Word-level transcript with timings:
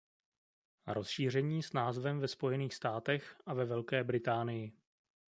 Rozšíření 0.87 1.63
s 1.63 1.73
názvem 1.73 2.19
ve 2.19 2.27
Spojených 2.27 2.75
státech 2.75 3.35
a 3.45 3.53
ve 3.53 3.65
Velké 3.65 4.03
Británii. 4.03 4.73